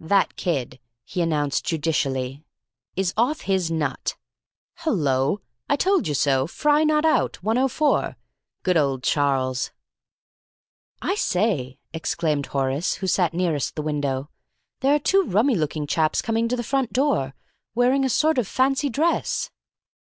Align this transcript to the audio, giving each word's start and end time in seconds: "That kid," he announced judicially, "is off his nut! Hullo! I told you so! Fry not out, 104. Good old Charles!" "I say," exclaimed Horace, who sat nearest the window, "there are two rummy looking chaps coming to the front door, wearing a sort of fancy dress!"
"That 0.00 0.34
kid," 0.34 0.80
he 1.04 1.22
announced 1.22 1.64
judicially, 1.64 2.42
"is 2.96 3.14
off 3.16 3.42
his 3.42 3.70
nut! 3.70 4.16
Hullo! 4.78 5.40
I 5.68 5.76
told 5.76 6.08
you 6.08 6.14
so! 6.14 6.48
Fry 6.48 6.82
not 6.82 7.04
out, 7.04 7.40
104. 7.44 8.16
Good 8.64 8.76
old 8.76 9.04
Charles!" 9.04 9.70
"I 11.00 11.14
say," 11.14 11.78
exclaimed 11.92 12.46
Horace, 12.46 12.94
who 12.94 13.06
sat 13.06 13.32
nearest 13.32 13.76
the 13.76 13.82
window, 13.82 14.30
"there 14.80 14.96
are 14.96 14.98
two 14.98 15.22
rummy 15.22 15.54
looking 15.54 15.86
chaps 15.86 16.22
coming 16.22 16.48
to 16.48 16.56
the 16.56 16.64
front 16.64 16.92
door, 16.92 17.36
wearing 17.76 18.04
a 18.04 18.08
sort 18.08 18.36
of 18.38 18.48
fancy 18.48 18.88
dress!" 18.88 19.48